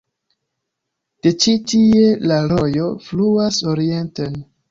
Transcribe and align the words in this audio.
De 1.25 1.31
ĉi 1.43 1.53
tie 1.73 2.09
la 2.33 2.39
rojo 2.53 2.89
fluas 3.09 3.63
orienten. 3.75 4.43